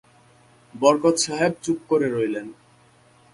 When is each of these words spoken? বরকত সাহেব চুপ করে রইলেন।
বরকত 0.75 1.15
সাহেব 1.17 1.53
চুপ 1.63 1.79
করে 1.89 2.07
রইলেন। 2.09 2.47